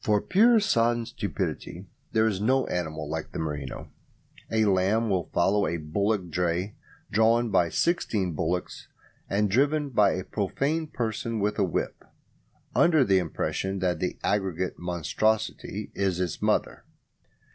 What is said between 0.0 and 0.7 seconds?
For pure,